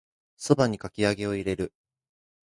[0.39, 1.75] 蕎麦にかき揚げを入れる